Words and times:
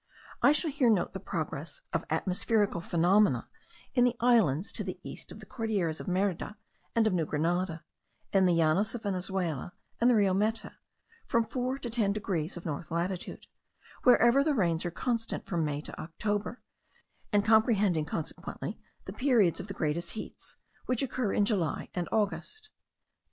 I 0.41 0.51
shall 0.51 0.71
here 0.71 0.89
note 0.89 1.13
the 1.13 1.19
progress 1.19 1.83
of 1.93 2.05
atmospherical 2.09 2.81
phenomena 2.81 3.47
in 3.93 4.03
the 4.03 4.15
islands 4.19 4.71
to 4.71 4.83
the 4.83 4.99
east 5.03 5.31
of 5.31 5.39
the 5.39 5.45
Cordilleras 5.45 5.99
of 5.99 6.07
Merida 6.07 6.57
and 6.95 7.05
of 7.05 7.13
New 7.13 7.23
Grenada, 7.27 7.83
in 8.33 8.47
the 8.47 8.51
Llanos 8.53 8.95
of 8.95 9.03
Venezuela 9.03 9.73
and 9.99 10.09
the 10.09 10.15
Rio 10.15 10.33
Meta, 10.33 10.75
from 11.27 11.43
four 11.45 11.77
to 11.77 11.87
ten 11.87 12.13
degrees 12.13 12.57
of 12.57 12.65
north 12.65 12.89
latitude, 12.89 13.45
wherever 14.01 14.43
the 14.43 14.55
rains 14.55 14.85
are 14.85 14.89
constant 14.89 15.45
from 15.45 15.63
May 15.63 15.81
to 15.81 15.99
October, 16.01 16.63
and 17.31 17.45
comprehending 17.45 18.05
consequently 18.05 18.79
the 19.05 19.13
periods 19.13 19.59
of 19.59 19.67
the 19.67 19.75
greatest 19.75 20.13
heats, 20.13 20.57
which 20.87 21.03
occur 21.03 21.31
in 21.31 21.45
July 21.45 21.89
and 21.93 22.09
August. 22.11 22.69